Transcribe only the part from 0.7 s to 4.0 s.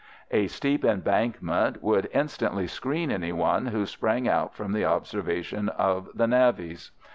embankment would instantly screen anyone who